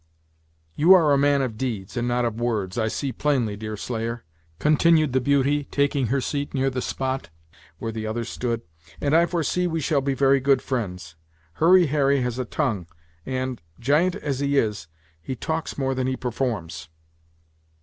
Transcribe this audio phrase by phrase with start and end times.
[0.75, 4.23] "You are a man of deeds, and not of words, I see plainly, Deerslayer,"
[4.57, 7.29] continued the beauty, taking her seat near the spot
[7.77, 8.63] where the other stood,
[8.99, 11.15] "and I foresee we shall be very good friends.
[11.53, 12.87] Hurry Harry has a tongue,
[13.27, 14.87] and, giant as he is,
[15.21, 16.89] he talks more than he performs."